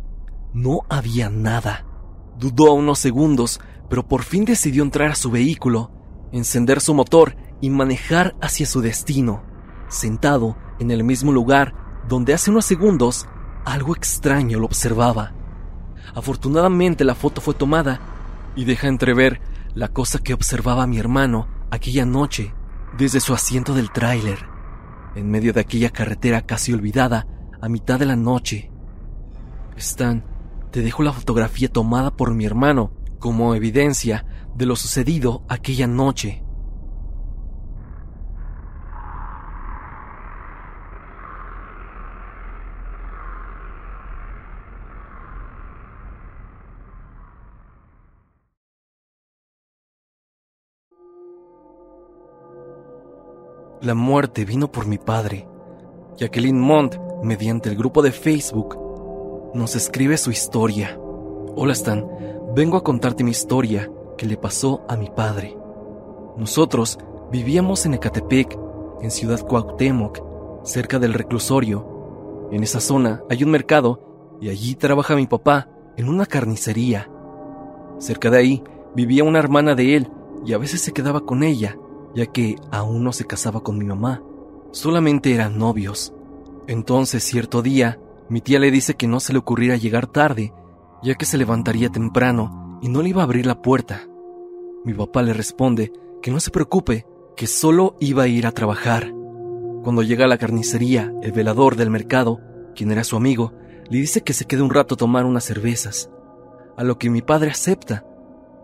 no 0.54 0.82
había 0.90 1.30
nada. 1.30 1.86
Dudó 2.40 2.74
unos 2.74 3.00
segundos, 3.00 3.60
pero 3.90 4.08
por 4.08 4.24
fin 4.24 4.46
decidió 4.46 4.84
entrar 4.84 5.12
a 5.12 5.16
su 5.16 5.30
vehículo, 5.30 5.92
encender 6.32 6.80
su 6.80 6.94
motor 6.94 7.36
y 7.62 7.70
manejar 7.70 8.36
hacia 8.42 8.66
su 8.66 8.82
destino. 8.82 9.44
Sentado 9.90 10.58
en 10.80 10.92
el 10.92 11.04
mismo 11.04 11.32
lugar 11.32 11.76
donde 12.08 12.34
hace 12.34 12.50
unos 12.50 12.66
segundos 12.66 13.28
algo 13.66 13.96
extraño 13.96 14.60
lo 14.60 14.66
observaba. 14.66 15.34
Afortunadamente 16.16 17.04
la 17.04 17.16
foto 17.16 17.42
fue 17.42 17.54
tomada 17.54 18.00
y 18.56 18.66
deja 18.66 18.88
entrever 18.88 19.42
la 19.74 19.88
cosa 19.88 20.20
que 20.20 20.34
observaba 20.34 20.86
mi 20.88 20.98
hermano 20.98 21.48
aquella 21.74 22.06
noche 22.06 22.54
desde 22.96 23.20
su 23.20 23.34
asiento 23.34 23.74
del 23.74 23.92
tráiler, 23.92 24.38
en 25.16 25.32
medio 25.32 25.54
de 25.54 25.62
aquella 25.62 25.90
carretera 25.90 26.44
casi 26.44 26.72
olvidada 26.72 27.26
a 27.60 27.68
mitad 27.68 27.98
de 27.98 28.06
la 28.06 28.16
noche. 28.16 28.72
Stan, 29.78 30.24
te 30.70 30.82
dejo 30.82 31.02
la 31.02 31.12
fotografía 31.12 31.70
tomada 31.70 32.16
por 32.16 32.36
mi 32.36 32.46
hermano 32.46 32.92
como 33.18 33.56
evidencia 33.56 34.24
de 34.56 34.68
lo 34.68 34.76
sucedido 34.76 35.44
aquella 35.50 35.88
noche. 35.88 36.43
La 53.84 53.96
muerte 53.96 54.46
vino 54.46 54.72
por 54.72 54.88
mi 54.88 54.98
padre. 54.98 55.46
Jacqueline 56.16 56.58
Mont, 56.58 56.96
mediante 57.22 57.68
el 57.68 57.76
grupo 57.76 58.02
de 58.02 58.14
Facebook, 58.14 58.80
nos 59.54 59.76
escribe 59.76 60.16
su 60.16 60.32
historia. 60.32 60.98
Hola 61.58 61.74
Stan, 61.74 62.08
vengo 62.56 62.78
a 62.78 62.84
contarte 62.86 63.26
mi 63.26 63.32
historia 63.32 63.92
que 64.18 64.26
le 64.26 64.38
pasó 64.38 64.86
a 64.88 64.96
mi 64.96 65.10
padre. 65.10 65.58
Nosotros 66.38 66.98
vivíamos 67.30 67.86
en 67.86 67.96
Ecatepec, 67.96 68.58
en 69.02 69.12
Ciudad 69.12 69.46
Cuauhtémoc, 69.46 70.64
cerca 70.64 70.98
del 70.98 71.14
reclusorio. 71.14 72.48
En 72.54 72.64
esa 72.64 72.80
zona 72.80 73.22
hay 73.30 73.44
un 73.44 73.52
mercado 73.52 74.38
y 74.40 74.48
allí 74.48 74.76
trabaja 74.76 75.18
mi 75.18 75.28
papá 75.28 75.68
en 75.98 76.08
una 76.08 76.26
carnicería. 76.26 77.10
Cerca 77.98 78.30
de 78.30 78.38
ahí 78.38 78.64
vivía 78.96 79.26
una 79.26 79.40
hermana 79.40 79.76
de 79.76 79.98
él 79.98 80.10
y 80.46 80.54
a 80.54 80.58
veces 80.58 80.80
se 80.80 80.94
quedaba 80.94 81.26
con 81.26 81.44
ella 81.44 81.78
ya 82.16 82.28
que 82.28 82.56
aún 82.72 83.04
no 83.04 83.14
se 83.14 83.26
casaba 83.26 83.62
con 83.62 83.78
mi 83.78 83.86
mamá, 83.86 84.22
solamente 84.72 85.34
eran 85.34 85.58
novios. 85.58 86.14
Entonces, 86.68 87.24
cierto 87.24 87.62
día, 87.62 88.00
mi 88.30 88.42
tía 88.42 88.60
le 88.60 88.72
dice 88.72 88.96
que 88.96 89.08
no 89.08 89.20
se 89.20 89.34
le 89.34 89.40
ocurriera 89.40 89.76
llegar 89.76 90.08
tarde, 90.08 90.54
ya 91.02 91.16
que 91.16 91.26
se 91.26 91.38
levantaría 91.38 91.90
temprano 91.90 92.80
y 92.82 92.90
no 92.90 93.02
le 93.02 93.10
iba 93.10 93.22
a 93.22 93.26
abrir 93.26 93.46
la 93.46 93.62
puerta. 93.62 94.08
Mi 94.86 94.94
papá 94.94 95.22
le 95.22 95.34
responde 95.34 95.92
que 96.22 96.32
no 96.32 96.40
se 96.40 96.52
preocupe, 96.52 97.06
que 97.36 97.48
solo 97.48 97.96
iba 98.00 98.24
a 98.24 98.28
ir 98.28 98.46
a 98.46 98.52
trabajar. 98.52 99.12
Cuando 99.84 100.04
llega 100.04 100.26
a 100.26 100.28
la 100.28 100.38
carnicería, 100.38 101.14
el 101.22 101.32
velador 101.32 101.76
del 101.76 101.90
mercado, 101.90 102.40
quien 102.76 102.92
era 102.92 103.04
su 103.04 103.18
amigo, 103.18 103.54
le 103.90 103.98
dice 103.98 104.22
que 104.22 104.34
se 104.34 104.46
quede 104.46 104.62
un 104.62 104.70
rato 104.70 104.96
a 104.96 104.98
tomar 104.98 105.26
unas 105.26 105.44
cervezas, 105.44 106.10
a 106.78 106.84
lo 106.84 106.98
que 106.98 107.10
mi 107.10 107.22
padre 107.22 107.52
acepta. 107.52 108.06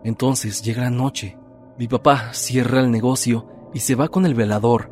Entonces 0.02 0.62
llega 0.62 0.82
la 0.82 0.90
noche 0.90 1.36
mi 1.80 1.88
papá 1.88 2.34
cierra 2.34 2.80
el 2.80 2.90
negocio 2.90 3.46
y 3.72 3.78
se 3.78 3.94
va 3.94 4.08
con 4.08 4.26
el 4.26 4.34
velador. 4.34 4.90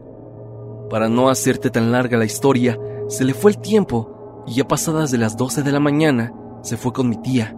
Para 0.89 1.11
no 1.11 1.29
hacerte 1.29 1.69
tan 1.69 1.93
larga 1.93 2.17
la 2.17 2.25
historia, 2.25 2.79
se 3.09 3.27
le 3.27 3.35
fue 3.35 3.51
el 3.51 3.59
tiempo 3.59 4.43
y 4.47 4.55
ya 4.55 4.67
pasadas 4.67 5.11
de 5.11 5.19
las 5.19 5.37
12 5.37 5.63
de 5.63 5.71
la 5.71 5.81
mañana 5.81 6.33
se 6.63 6.79
fue 6.79 6.95
con 6.95 7.11
mi 7.11 7.21
tía. 7.21 7.55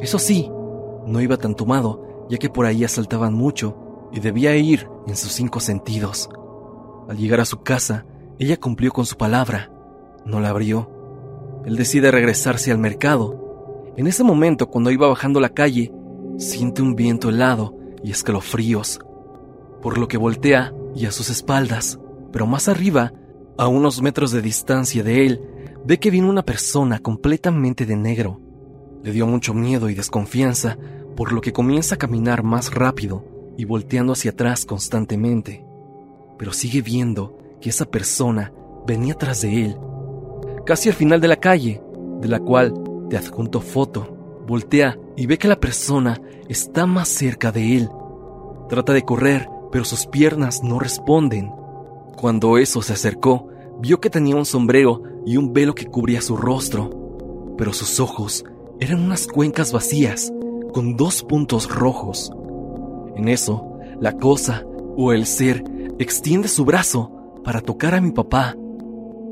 Eso 0.00 0.18
sí, 0.18 0.50
no 1.06 1.20
iba 1.20 1.36
tan 1.36 1.54
tomado, 1.54 2.26
ya 2.30 2.38
que 2.38 2.48
por 2.48 2.64
ahí 2.64 2.84
asaltaban 2.84 3.34
mucho 3.34 4.08
y 4.12 4.20
debía 4.20 4.56
ir 4.56 4.88
en 5.06 5.14
sus 5.14 5.32
cinco 5.32 5.60
sentidos. 5.60 6.30
Al 7.06 7.18
llegar 7.18 7.40
a 7.40 7.44
su 7.44 7.60
casa, 7.60 8.06
ella 8.38 8.56
cumplió 8.56 8.92
con 8.92 9.04
su 9.04 9.18
palabra. 9.18 9.70
No 10.24 10.40
la 10.40 10.48
abrió. 10.48 10.90
Él 11.66 11.76
decide 11.76 12.10
regresarse 12.10 12.72
al 12.72 12.78
mercado. 12.78 13.92
En 13.98 14.06
ese 14.06 14.24
momento, 14.24 14.70
cuando 14.70 14.90
iba 14.90 15.06
bajando 15.06 15.38
la 15.38 15.50
calle, 15.50 15.92
siente 16.38 16.80
un 16.80 16.94
viento 16.94 17.28
helado 17.28 17.83
y 18.04 18.10
escalofríos, 18.10 19.00
por 19.82 19.98
lo 19.98 20.06
que 20.06 20.18
voltea 20.18 20.72
y 20.94 21.06
a 21.06 21.10
sus 21.10 21.30
espaldas, 21.30 21.98
pero 22.32 22.46
más 22.46 22.68
arriba, 22.68 23.12
a 23.56 23.66
unos 23.66 24.02
metros 24.02 24.30
de 24.30 24.42
distancia 24.42 25.02
de 25.02 25.26
él, 25.26 25.40
ve 25.84 25.98
que 25.98 26.10
viene 26.10 26.28
una 26.28 26.44
persona 26.44 26.98
completamente 26.98 27.86
de 27.86 27.96
negro. 27.96 28.40
Le 29.02 29.12
dio 29.12 29.26
mucho 29.26 29.54
miedo 29.54 29.88
y 29.88 29.94
desconfianza, 29.94 30.76
por 31.16 31.32
lo 31.32 31.40
que 31.40 31.52
comienza 31.52 31.94
a 31.94 31.98
caminar 31.98 32.42
más 32.42 32.74
rápido 32.74 33.24
y 33.56 33.64
volteando 33.64 34.12
hacia 34.12 34.32
atrás 34.32 34.64
constantemente. 34.64 35.64
Pero 36.38 36.52
sigue 36.52 36.82
viendo 36.82 37.38
que 37.60 37.70
esa 37.70 37.84
persona 37.84 38.52
venía 38.86 39.14
tras 39.14 39.42
de 39.42 39.64
él, 39.66 39.76
casi 40.66 40.88
al 40.88 40.94
final 40.94 41.20
de 41.20 41.28
la 41.28 41.36
calle, 41.36 41.80
de 42.20 42.28
la 42.28 42.40
cual 42.40 42.74
te 43.08 43.16
adjunto 43.16 43.60
foto. 43.60 44.13
Voltea 44.46 44.98
y 45.16 45.26
ve 45.26 45.38
que 45.38 45.48
la 45.48 45.60
persona 45.60 46.20
está 46.48 46.86
más 46.86 47.08
cerca 47.08 47.52
de 47.52 47.76
él. 47.76 47.88
Trata 48.68 48.92
de 48.92 49.02
correr, 49.02 49.48
pero 49.72 49.84
sus 49.84 50.06
piernas 50.06 50.62
no 50.62 50.78
responden. 50.78 51.50
Cuando 52.16 52.58
eso 52.58 52.82
se 52.82 52.92
acercó, 52.92 53.48
vio 53.80 54.00
que 54.00 54.10
tenía 54.10 54.36
un 54.36 54.44
sombrero 54.44 55.02
y 55.26 55.36
un 55.36 55.52
velo 55.52 55.74
que 55.74 55.86
cubría 55.86 56.20
su 56.20 56.36
rostro, 56.36 57.54
pero 57.56 57.72
sus 57.72 58.00
ojos 58.00 58.44
eran 58.80 59.00
unas 59.00 59.26
cuencas 59.26 59.72
vacías 59.72 60.32
con 60.72 60.96
dos 60.96 61.22
puntos 61.22 61.72
rojos. 61.72 62.32
En 63.16 63.28
eso, 63.28 63.78
la 64.00 64.12
cosa 64.12 64.64
o 64.96 65.12
el 65.12 65.26
ser 65.26 65.64
extiende 65.98 66.48
su 66.48 66.64
brazo 66.64 67.10
para 67.44 67.60
tocar 67.60 67.94
a 67.94 68.00
mi 68.00 68.10
papá, 68.10 68.56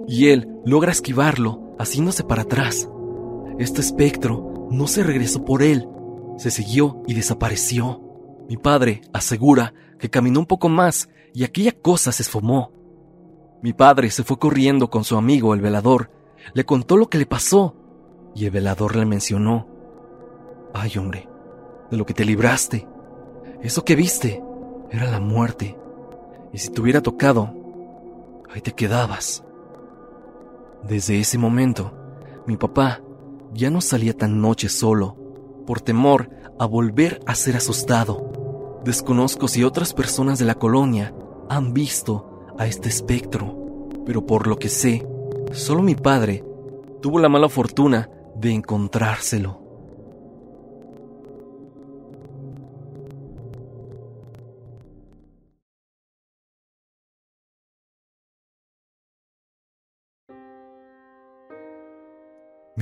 y 0.07 0.29
él 0.29 0.49
logra 0.65 0.93
esquivarlo 0.93 1.75
haciéndose 1.79 2.25
para 2.25 2.43
atrás. 2.43 2.89
Este 3.59 3.81
espectro 3.81 4.52
no 4.73 4.87
se 4.87 5.03
regresó 5.03 5.45
por 5.45 5.63
él, 5.63 5.87
se 6.39 6.51
siguió 6.51 7.03
y 7.07 7.15
desapareció. 7.15 8.01
Mi 8.49 8.57
padre 8.57 9.03
asegura 9.13 9.75
que 9.99 10.11
caminó 10.11 10.41
un 10.41 10.47
poco 10.47 10.69
más 10.69 11.09
y 11.35 11.45
aquella 11.45 11.73
cosa 11.73 12.11
se 12.11 12.23
esfumó. 12.23 12.73
Mi 13.63 13.73
padre 13.73 14.11
se 14.11 14.25
fue 14.25 14.39
corriendo 14.39 14.91
con 14.91 15.05
su 15.05 15.17
amigo 15.17 15.55
el 15.55 15.61
velador, 15.61 16.11
le 16.55 16.65
contó 16.65 16.97
lo 16.97 17.09
que 17.09 17.19
le 17.19 17.27
pasó 17.27 17.77
y 18.35 18.47
el 18.47 18.51
velador 18.51 18.97
le 18.97 19.05
mencionó. 19.05 19.69
Ay 20.75 20.97
hombre, 20.97 21.29
de 21.91 21.97
lo 21.97 22.07
que 22.07 22.15
te 22.15 22.25
libraste. 22.25 22.89
Eso 23.61 23.85
que 23.85 23.95
viste 23.95 24.43
era 24.91 25.11
la 25.11 25.21
muerte. 25.21 25.79
Y 26.53 26.59
si 26.59 26.71
te 26.71 26.81
hubiera 26.81 27.03
tocado, 27.03 27.55
ahí 28.53 28.63
te 28.63 28.73
quedabas. 28.73 29.45
Desde 30.83 31.21
ese 31.21 31.39
momento, 31.39 31.93
mi 32.47 32.57
papá 32.57 33.02
ya 33.55 33.71
no 33.71 33.81
salía 33.81 34.17
tan 34.17 34.41
noche 34.41 34.69
solo, 34.69 35.17
por 35.67 35.81
temor 35.81 36.31
a 36.59 36.67
volver 36.67 37.21
a 37.27 37.35
ser 37.35 37.57
asustado. 37.57 38.81
Desconozco 38.85 39.49
si 39.49 39.65
otras 39.65 39.95
personas 39.95 40.39
de 40.39 40.45
la 40.45 40.55
colonia 40.55 41.15
han 41.49 41.73
visto 41.73 42.47
a 42.59 42.67
este 42.67 42.89
espectro, 42.89 43.89
pero 44.05 44.27
por 44.27 44.47
lo 44.47 44.59
que 44.59 44.69
sé, 44.69 45.07
solo 45.53 45.83
mi 45.83 45.95
padre 45.95 46.45
tuvo 47.01 47.19
la 47.19 47.29
mala 47.29 47.49
fortuna 47.49 48.11
de 48.37 48.53
encontrárselo. 48.53 49.62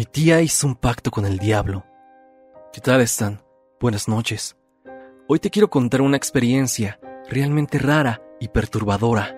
Mi 0.01 0.07
tía 0.07 0.41
hizo 0.41 0.67
un 0.67 0.77
pacto 0.77 1.11
con 1.11 1.27
el 1.27 1.39
diablo. 1.39 1.85
¿Qué 2.73 2.81
tal 2.81 3.03
están? 3.03 3.43
Buenas 3.79 4.09
noches. 4.09 4.57
Hoy 5.29 5.41
te 5.41 5.51
quiero 5.51 5.69
contar 5.69 6.01
una 6.01 6.17
experiencia 6.17 6.99
realmente 7.29 7.77
rara 7.79 8.23
y 8.41 8.49
perturbadora. 8.49 9.37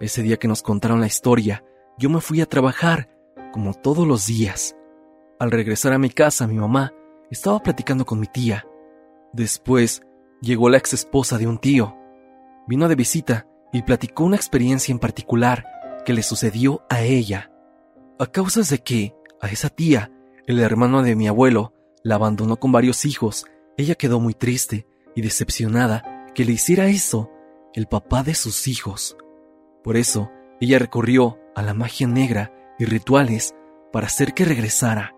Ese 0.00 0.22
día 0.22 0.36
que 0.36 0.48
nos 0.48 0.62
contaron 0.62 1.00
la 1.00 1.06
historia, 1.06 1.62
yo 1.96 2.10
me 2.10 2.20
fui 2.20 2.40
a 2.40 2.46
trabajar, 2.46 3.08
como 3.52 3.72
todos 3.72 4.04
los 4.04 4.26
días. 4.26 4.74
Al 5.38 5.52
regresar 5.52 5.92
a 5.92 5.98
mi 5.98 6.10
casa, 6.10 6.48
mi 6.48 6.56
mamá 6.56 6.92
estaba 7.30 7.60
platicando 7.60 8.04
con 8.04 8.18
mi 8.18 8.26
tía. 8.26 8.66
Después 9.32 10.02
llegó 10.40 10.70
la 10.70 10.78
ex 10.78 10.92
esposa 10.92 11.38
de 11.38 11.46
un 11.46 11.58
tío. 11.58 11.96
Vino 12.66 12.88
de 12.88 12.96
visita 12.96 13.46
y 13.72 13.82
platicó 13.82 14.24
una 14.24 14.34
experiencia 14.34 14.90
en 14.90 14.98
particular 14.98 15.64
que 16.04 16.14
le 16.14 16.24
sucedió 16.24 16.82
a 16.90 17.02
ella. 17.02 17.52
A 18.18 18.26
causa 18.26 18.62
de 18.62 18.78
que 18.82 19.14
a 19.40 19.48
esa 19.48 19.68
tía, 19.68 20.10
el 20.46 20.60
hermano 20.60 21.02
de 21.02 21.16
mi 21.16 21.28
abuelo, 21.28 21.72
la 22.02 22.16
abandonó 22.16 22.56
con 22.56 22.72
varios 22.72 23.04
hijos. 23.04 23.46
Ella 23.76 23.94
quedó 23.94 24.20
muy 24.20 24.34
triste 24.34 24.86
y 25.14 25.22
decepcionada 25.22 26.26
que 26.34 26.44
le 26.44 26.52
hiciera 26.52 26.86
eso 26.86 27.30
el 27.74 27.86
papá 27.86 28.22
de 28.22 28.34
sus 28.34 28.68
hijos. 28.68 29.16
Por 29.84 29.96
eso, 29.96 30.30
ella 30.60 30.78
recurrió 30.78 31.38
a 31.54 31.62
la 31.62 31.74
magia 31.74 32.06
negra 32.06 32.52
y 32.78 32.84
rituales 32.84 33.54
para 33.92 34.06
hacer 34.06 34.34
que 34.34 34.44
regresara. 34.44 35.14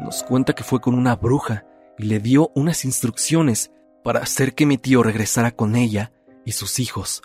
Nos 0.00 0.22
cuenta 0.22 0.54
que 0.54 0.64
fue 0.64 0.80
con 0.80 0.94
una 0.94 1.16
bruja 1.16 1.66
y 1.98 2.04
le 2.04 2.18
dio 2.18 2.50
unas 2.54 2.84
instrucciones 2.84 3.70
para 4.02 4.20
hacer 4.20 4.54
que 4.54 4.66
mi 4.66 4.78
tío 4.78 5.02
regresara 5.02 5.50
con 5.50 5.76
ella 5.76 6.12
y 6.44 6.52
sus 6.52 6.78
hijos. 6.78 7.22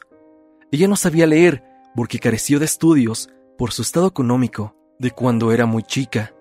Ella 0.72 0.88
no 0.88 0.96
sabía 0.96 1.26
leer 1.26 1.64
porque 1.96 2.20
careció 2.20 2.60
de 2.60 2.66
estudios 2.66 3.30
por 3.58 3.72
su 3.72 3.82
estado 3.82 4.08
económico 4.08 4.76
de 5.00 5.12
cuando 5.12 5.52
era 5.52 5.66
muy 5.66 5.84
chica. 5.84 6.34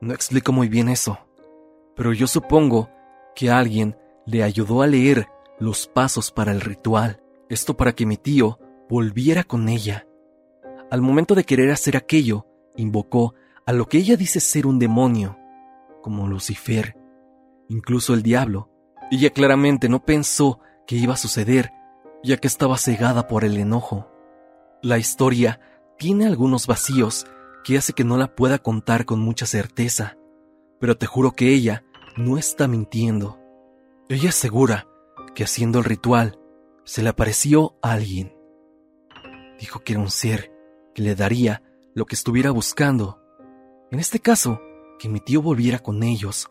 No 0.00 0.14
explico 0.14 0.52
muy 0.52 0.68
bien 0.68 0.88
eso, 0.88 1.18
pero 1.94 2.12
yo 2.12 2.26
supongo 2.26 2.90
que 3.34 3.50
alguien 3.50 3.96
le 4.26 4.42
ayudó 4.42 4.82
a 4.82 4.86
leer 4.86 5.28
los 5.58 5.86
pasos 5.86 6.30
para 6.30 6.52
el 6.52 6.60
ritual, 6.60 7.22
esto 7.48 7.76
para 7.76 7.92
que 7.92 8.06
mi 8.06 8.16
tío 8.16 8.58
volviera 8.88 9.44
con 9.44 9.68
ella. 9.68 10.06
Al 10.90 11.02
momento 11.02 11.34
de 11.34 11.44
querer 11.44 11.70
hacer 11.70 11.96
aquello, 11.96 12.46
invocó 12.76 13.34
a 13.66 13.72
lo 13.72 13.86
que 13.86 13.98
ella 13.98 14.16
dice 14.16 14.40
ser 14.40 14.66
un 14.66 14.78
demonio, 14.78 15.38
como 16.02 16.26
Lucifer, 16.26 16.96
incluso 17.68 18.14
el 18.14 18.22
diablo. 18.22 18.70
Ella 19.10 19.30
claramente 19.30 19.88
no 19.88 20.04
pensó 20.04 20.60
que 20.86 20.96
iba 20.96 21.14
a 21.14 21.18
suceder, 21.18 21.70
ya 22.22 22.38
que 22.38 22.48
estaba 22.48 22.78
cegada 22.78 23.28
por 23.28 23.44
el 23.44 23.58
enojo. 23.58 24.10
La 24.82 24.98
historia 24.98 25.60
tiene 25.98 26.26
algunos 26.26 26.66
vacíos 26.66 27.26
que 27.64 27.76
hace 27.76 27.92
que 27.92 28.04
no 28.04 28.16
la 28.16 28.34
pueda 28.34 28.58
contar 28.58 29.04
con 29.04 29.20
mucha 29.20 29.46
certeza, 29.46 30.16
pero 30.78 30.96
te 30.96 31.06
juro 31.06 31.32
que 31.32 31.50
ella 31.52 31.84
no 32.16 32.38
está 32.38 32.68
mintiendo. 32.68 33.38
Ella 34.08 34.30
asegura 34.30 34.88
que 35.34 35.44
haciendo 35.44 35.78
el 35.78 35.84
ritual 35.84 36.38
se 36.84 37.02
le 37.02 37.10
apareció 37.10 37.76
a 37.82 37.92
alguien. 37.92 38.34
Dijo 39.58 39.80
que 39.80 39.92
era 39.92 40.00
un 40.00 40.10
ser 40.10 40.52
que 40.94 41.02
le 41.02 41.14
daría 41.14 41.62
lo 41.94 42.06
que 42.06 42.14
estuviera 42.14 42.50
buscando. 42.50 43.20
En 43.90 44.00
este 44.00 44.20
caso, 44.20 44.60
que 44.98 45.08
mi 45.08 45.20
tío 45.20 45.42
volviera 45.42 45.78
con 45.78 46.02
ellos, 46.02 46.48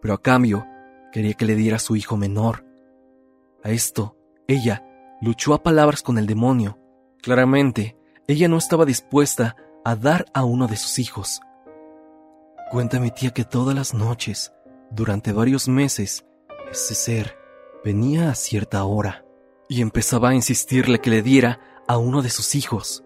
pero 0.00 0.14
a 0.14 0.22
cambio 0.22 0.66
quería 1.12 1.34
que 1.34 1.44
le 1.44 1.54
diera 1.54 1.78
su 1.78 1.96
hijo 1.96 2.16
menor. 2.16 2.64
A 3.62 3.70
esto, 3.70 4.16
ella 4.48 4.84
luchó 5.20 5.54
a 5.54 5.62
palabras 5.62 6.02
con 6.02 6.18
el 6.18 6.26
demonio. 6.26 6.78
Claramente, 7.22 7.96
ella 8.26 8.48
no 8.48 8.56
estaba 8.56 8.84
dispuesta 8.84 9.56
a 9.84 9.96
dar 9.96 10.26
a 10.32 10.44
uno 10.44 10.66
de 10.66 10.76
sus 10.76 10.98
hijos. 10.98 11.40
Cuenta 12.70 13.00
mi 13.00 13.10
tía 13.10 13.30
que 13.30 13.44
todas 13.44 13.74
las 13.74 13.94
noches, 13.94 14.52
durante 14.90 15.32
varios 15.32 15.68
meses, 15.68 16.24
ese 16.70 16.94
ser 16.94 17.36
venía 17.84 18.30
a 18.30 18.34
cierta 18.34 18.84
hora 18.84 19.24
y 19.68 19.82
empezaba 19.82 20.30
a 20.30 20.34
insistirle 20.34 21.00
que 21.00 21.10
le 21.10 21.22
diera 21.22 21.60
a 21.88 21.98
uno 21.98 22.22
de 22.22 22.30
sus 22.30 22.54
hijos. 22.54 23.04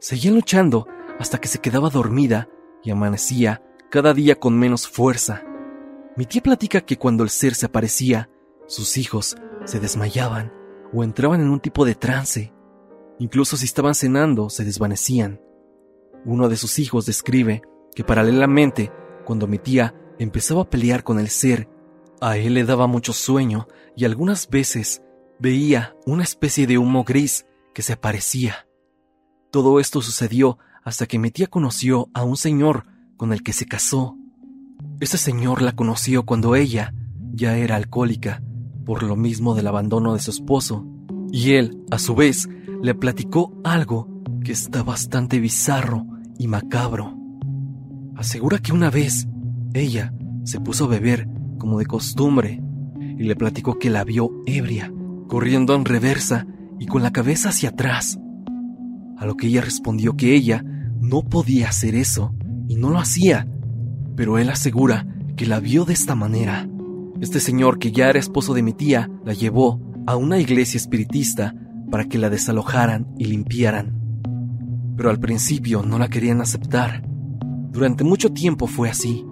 Seguía 0.00 0.30
luchando 0.30 0.86
hasta 1.18 1.38
que 1.38 1.48
se 1.48 1.60
quedaba 1.60 1.90
dormida 1.90 2.48
y 2.84 2.90
amanecía 2.90 3.62
cada 3.90 4.14
día 4.14 4.38
con 4.38 4.58
menos 4.58 4.86
fuerza. 4.86 5.42
Mi 6.16 6.26
tía 6.26 6.42
platica 6.42 6.80
que 6.82 6.98
cuando 6.98 7.24
el 7.24 7.30
ser 7.30 7.54
se 7.54 7.66
aparecía, 7.66 8.28
sus 8.66 8.96
hijos 8.96 9.36
se 9.64 9.80
desmayaban 9.80 10.52
o 10.92 11.02
entraban 11.02 11.40
en 11.40 11.50
un 11.50 11.60
tipo 11.60 11.84
de 11.84 11.94
trance. 11.94 12.52
Incluso 13.18 13.56
si 13.56 13.64
estaban 13.64 13.94
cenando, 13.94 14.50
se 14.50 14.64
desvanecían. 14.64 15.40
Uno 16.24 16.48
de 16.48 16.56
sus 16.56 16.78
hijos 16.78 17.06
describe 17.06 17.62
que 17.94 18.04
paralelamente, 18.04 18.92
cuando 19.24 19.46
mi 19.46 19.58
tía 19.58 19.94
empezaba 20.18 20.62
a 20.62 20.70
pelear 20.70 21.04
con 21.04 21.18
el 21.18 21.28
ser, 21.28 21.68
a 22.20 22.36
él 22.36 22.54
le 22.54 22.64
daba 22.64 22.86
mucho 22.86 23.12
sueño 23.12 23.68
y 23.96 24.04
algunas 24.04 24.48
veces 24.48 25.02
veía 25.38 25.94
una 26.06 26.22
especie 26.22 26.66
de 26.66 26.78
humo 26.78 27.04
gris 27.04 27.46
que 27.74 27.82
se 27.82 27.92
aparecía. 27.92 28.66
Todo 29.50 29.80
esto 29.80 30.02
sucedió 30.02 30.58
hasta 30.84 31.06
que 31.06 31.18
mi 31.18 31.30
tía 31.30 31.46
conoció 31.46 32.08
a 32.14 32.24
un 32.24 32.36
señor 32.36 32.86
con 33.16 33.32
el 33.32 33.42
que 33.42 33.52
se 33.52 33.66
casó. 33.66 34.16
Ese 35.00 35.18
señor 35.18 35.62
la 35.62 35.72
conoció 35.72 36.24
cuando 36.24 36.54
ella 36.54 36.94
ya 37.32 37.56
era 37.56 37.76
alcohólica, 37.76 38.42
por 38.84 39.02
lo 39.02 39.16
mismo 39.16 39.54
del 39.54 39.66
abandono 39.66 40.14
de 40.14 40.20
su 40.20 40.30
esposo, 40.30 40.86
y 41.32 41.54
él, 41.54 41.84
a 41.90 41.98
su 41.98 42.14
vez, 42.14 42.48
le 42.82 42.94
platicó 42.94 43.52
algo 43.64 44.08
que 44.46 44.52
está 44.52 44.84
bastante 44.84 45.40
bizarro 45.40 46.06
y 46.38 46.46
macabro. 46.46 47.18
Asegura 48.14 48.58
que 48.58 48.72
una 48.72 48.90
vez 48.90 49.26
ella 49.74 50.14
se 50.44 50.60
puso 50.60 50.84
a 50.84 50.86
beber 50.86 51.28
como 51.58 51.80
de 51.80 51.86
costumbre 51.86 52.62
y 52.96 53.24
le 53.24 53.34
platicó 53.34 53.76
que 53.76 53.90
la 53.90 54.04
vio 54.04 54.30
ebria, 54.46 54.92
corriendo 55.26 55.74
en 55.74 55.84
reversa 55.84 56.46
y 56.78 56.86
con 56.86 57.02
la 57.02 57.10
cabeza 57.10 57.48
hacia 57.48 57.70
atrás. 57.70 58.20
A 59.18 59.26
lo 59.26 59.36
que 59.36 59.48
ella 59.48 59.62
respondió 59.62 60.16
que 60.16 60.36
ella 60.36 60.62
no 61.00 61.22
podía 61.22 61.70
hacer 61.70 61.96
eso 61.96 62.32
y 62.68 62.76
no 62.76 62.90
lo 62.90 63.00
hacía, 63.00 63.48
pero 64.14 64.38
él 64.38 64.48
asegura 64.48 65.08
que 65.34 65.46
la 65.46 65.58
vio 65.58 65.84
de 65.84 65.94
esta 65.94 66.14
manera. 66.14 66.68
Este 67.20 67.40
señor, 67.40 67.80
que 67.80 67.90
ya 67.90 68.10
era 68.10 68.20
esposo 68.20 68.54
de 68.54 68.62
mi 68.62 68.74
tía, 68.74 69.10
la 69.24 69.32
llevó 69.32 69.80
a 70.06 70.14
una 70.14 70.38
iglesia 70.38 70.78
espiritista 70.78 71.52
para 71.90 72.04
que 72.04 72.18
la 72.18 72.30
desalojaran 72.30 73.08
y 73.18 73.24
limpiaran. 73.24 74.05
Pero 74.96 75.10
al 75.10 75.20
principio 75.20 75.82
no 75.82 75.98
la 75.98 76.08
querían 76.08 76.40
aceptar. 76.40 77.02
Durante 77.70 78.04
mucho 78.04 78.32
tiempo 78.32 78.66
fue 78.66 78.88
así. 78.88 79.24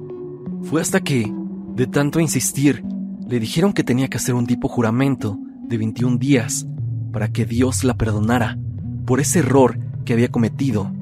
Fue 0.62 0.80
hasta 0.80 1.00
que, 1.00 1.32
de 1.74 1.86
tanto 1.86 2.20
insistir, 2.20 2.84
le 3.28 3.40
dijeron 3.40 3.72
que 3.72 3.84
tenía 3.84 4.08
que 4.08 4.18
hacer 4.18 4.34
un 4.34 4.46
tipo 4.46 4.68
juramento 4.68 5.38
de 5.66 5.78
21 5.78 6.18
días 6.18 6.66
para 7.12 7.28
que 7.28 7.46
Dios 7.46 7.84
la 7.84 7.94
perdonara 7.94 8.58
por 9.06 9.20
ese 9.20 9.40
error 9.40 9.78
que 10.04 10.12
había 10.12 10.30
cometido. 10.30 10.92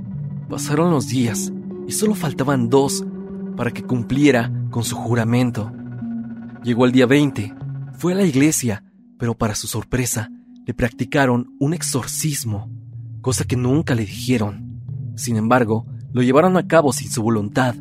Pasaron 0.49 0.91
los 0.91 1.09
días 1.09 1.53
y 1.87 1.93
solo 1.93 2.15
faltaban 2.15 2.69
dos 2.69 3.05
para 3.57 3.71
que 3.71 3.83
cumpliera 3.83 4.53
con 4.71 4.85
su 4.85 4.97
juramento. 4.97 5.73
Llegó 6.63 6.87
el 6.87 6.93
día 6.93 7.07
20, 7.07 7.55
fue 7.95 8.13
a 8.13 8.17
la 8.17 8.25
iglesia, 8.25 8.85
pero 9.19 9.37
para 9.37 9.55
su 9.55 9.67
sorpresa 9.67 10.31
le 10.65 10.75
practicaron 10.75 11.55
un 11.59 11.75
exorcismo, 11.75 12.71
cosa 13.23 13.45
que 13.45 13.57
nunca 13.57 13.95
le 13.95 14.05
dijeron. 14.05 14.83
Sin 15.15 15.37
embargo, 15.37 15.87
lo 16.13 16.23
llevaron 16.23 16.57
a 16.57 16.67
cabo 16.67 16.93
sin 16.93 17.11
su 17.11 17.23
voluntad. 17.23 17.77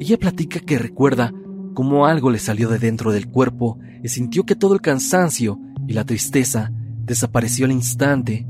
Ella 0.00 0.18
platica 0.18 0.58
que 0.58 0.78
recuerda 0.78 1.32
cómo 1.74 2.06
algo 2.06 2.30
le 2.30 2.38
salió 2.38 2.68
de 2.68 2.78
dentro 2.78 3.12
del 3.12 3.28
cuerpo 3.28 3.78
y 4.02 4.08
sintió 4.08 4.44
que 4.44 4.56
todo 4.56 4.74
el 4.74 4.80
cansancio 4.80 5.60
y 5.86 5.92
la 5.92 6.04
tristeza 6.04 6.72
desapareció 7.04 7.66
al 7.66 7.72
instante. 7.72 8.46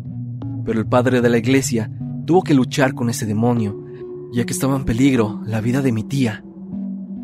Pero 0.64 0.78
el 0.78 0.86
padre 0.86 1.20
de 1.20 1.28
la 1.28 1.38
iglesia 1.38 1.90
tuvo 2.24 2.42
que 2.42 2.54
luchar 2.54 2.94
con 2.94 3.10
ese 3.10 3.26
demonio, 3.26 3.84
ya 4.32 4.46
que 4.46 4.52
estaba 4.52 4.76
en 4.76 4.84
peligro 4.84 5.42
la 5.44 5.60
vida 5.60 5.82
de 5.82 5.92
mi 5.92 6.04
tía. 6.04 6.44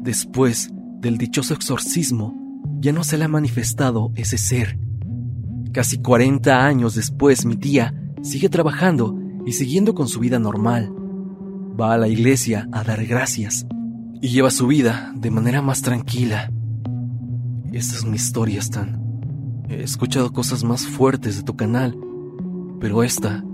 Después 0.03 0.71
del 1.01 1.17
dichoso 1.17 1.55
exorcismo, 1.55 2.35
ya 2.81 2.93
no 2.93 3.05
se 3.05 3.17
le 3.17 3.25
ha 3.25 3.29
manifestado 3.29 4.11
ese 4.17 4.37
ser. 4.37 4.79
Casi 5.73 5.99
40 5.99 6.67
años 6.67 6.97
después, 6.97 7.47
mi 7.47 7.57
tía 7.57 7.95
sigue 8.23 8.49
trabajando 8.49 9.19
y 9.47 9.53
siguiendo 9.53 9.95
con 9.95 10.09
su 10.09 10.21
vida 10.21 10.39
normal. 10.39 10.93
Va 11.81 11.95
a 11.95 11.99
la 11.99 12.09
iglesia 12.09 12.69
a 12.73 12.85
dar 12.85 13.05
gracias 13.07 13.67
y 14.21 14.29
lleva 14.29 14.51
su 14.51 14.67
vida 14.67 15.13
de 15.17 15.31
manera 15.31 15.63
más 15.63 15.83
tranquila. 15.83 16.53
Esta 17.73 17.97
es 17.97 18.05
mi 18.05 18.17
historia, 18.17 18.61
Stan. 18.61 19.01
He 19.69 19.83
escuchado 19.83 20.33
cosas 20.33 20.65
más 20.65 20.87
fuertes 20.87 21.37
de 21.37 21.43
tu 21.43 21.57
canal, 21.57 21.97
pero 22.81 23.03
esta 23.03 23.45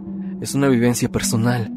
es 0.40 0.55
una 0.55 0.68
vivencia 0.68 1.11
personal 1.11 1.72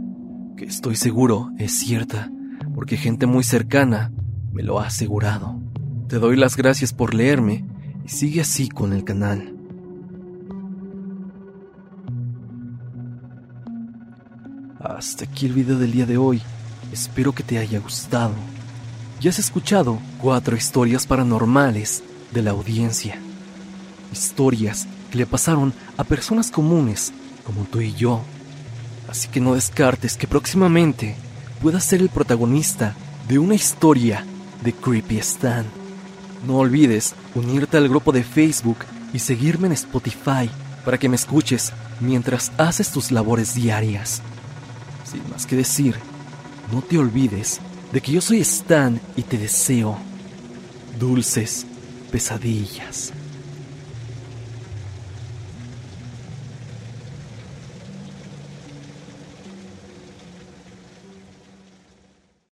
que 0.57 0.65
estoy 0.65 0.95
seguro 0.95 1.51
es 1.57 1.71
cierta, 1.71 2.31
porque 2.73 2.97
gente 2.97 3.25
muy 3.25 3.43
cercana 3.43 4.11
me 4.51 4.63
lo 4.63 4.79
ha 4.79 4.87
asegurado. 4.87 5.61
Te 6.07 6.17
doy 6.17 6.35
las 6.35 6.57
gracias 6.57 6.93
por 6.93 7.13
leerme 7.13 7.65
y 8.05 8.09
sigue 8.09 8.41
así 8.41 8.69
con 8.69 8.93
el 8.93 9.03
canal. 9.03 9.58
Hasta 14.81 15.25
aquí 15.25 15.45
el 15.45 15.51
video 15.51 15.77
del 15.77 15.91
día 15.91 16.05
de 16.05 16.17
hoy. 16.17 16.41
Espero 16.93 17.33
que 17.33 17.43
te 17.43 17.57
haya 17.57 17.79
gustado. 17.79 18.31
Ya 19.19 19.29
has 19.29 19.37
escuchado 19.37 19.99
cuatro 20.21 20.55
historias 20.55 21.05
paranormales 21.05 22.01
de 22.31 22.41
la 22.41 22.51
audiencia. 22.51 23.19
Historias 24.13 24.87
que 25.11 25.17
le 25.17 25.25
pasaron 25.25 25.73
a 25.97 26.05
personas 26.05 26.49
comunes 26.49 27.11
como 27.43 27.65
tú 27.65 27.81
y 27.81 27.93
yo. 27.93 28.21
Así 29.09 29.27
que 29.27 29.41
no 29.41 29.55
descartes 29.55 30.15
que 30.15 30.27
próximamente 30.27 31.17
puedas 31.61 31.83
ser 31.83 31.99
el 31.99 32.07
protagonista 32.07 32.95
de 33.27 33.37
una 33.37 33.55
historia 33.55 34.25
de 34.63 34.71
Creepy 34.71 35.17
Stan. 35.17 35.65
No 36.47 36.59
olvides 36.59 37.15
unirte 37.35 37.75
al 37.75 37.89
grupo 37.89 38.13
de 38.13 38.23
Facebook 38.23 38.77
y 39.13 39.19
seguirme 39.19 39.67
en 39.67 39.73
Spotify 39.73 40.49
para 40.85 40.97
que 40.97 41.09
me 41.09 41.17
escuches 41.17 41.73
mientras 41.99 42.53
haces 42.57 42.91
tus 42.91 43.11
labores 43.11 43.53
diarias. 43.55 44.21
Sin 45.09 45.27
más 45.29 45.45
que 45.45 45.55
decir, 45.55 45.95
no 46.71 46.81
te 46.81 46.97
olvides 46.97 47.59
de 47.91 48.01
que 48.01 48.11
yo 48.11 48.21
soy 48.21 48.41
Stan 48.41 48.99
y 49.15 49.23
te 49.23 49.37
deseo 49.37 49.97
dulces 50.99 51.65
pesadillas. 52.11 53.11